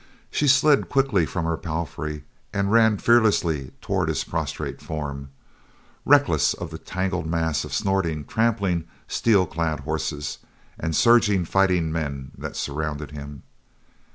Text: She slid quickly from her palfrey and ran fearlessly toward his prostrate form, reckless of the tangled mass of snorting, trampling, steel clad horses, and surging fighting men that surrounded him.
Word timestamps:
She 0.31 0.47
slid 0.47 0.89
quickly 0.89 1.27
from 1.27 1.45
her 1.45 1.57
palfrey 1.57 2.23
and 2.51 2.71
ran 2.71 2.97
fearlessly 2.97 3.71
toward 3.81 4.07
his 4.09 4.23
prostrate 4.23 4.81
form, 4.81 5.29
reckless 6.05 6.55
of 6.55 6.71
the 6.71 6.79
tangled 6.79 7.27
mass 7.27 7.63
of 7.63 7.71
snorting, 7.71 8.25
trampling, 8.25 8.85
steel 9.07 9.45
clad 9.45 9.81
horses, 9.81 10.39
and 10.79 10.95
surging 10.95 11.45
fighting 11.45 11.91
men 11.91 12.31
that 12.35 12.55
surrounded 12.55 13.11
him. 13.11 13.43